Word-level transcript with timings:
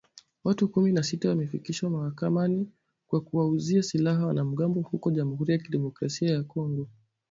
Watu 0.43 0.69
kumi 0.69 0.91
na 0.91 1.03
sita 1.03 1.29
wamefikishwa 1.29 1.89
mahakamani 1.89 2.69
kwa 3.07 3.21
kuwauzia 3.21 3.83
silaha 3.83 4.25
wanamgambo 4.27 4.81
huko 4.81 5.11
Jamuhuri 5.11 5.53
ya 5.53 5.59
Kidemokrasia 5.59 6.31
ya 6.31 6.43
Kongo 6.43 6.89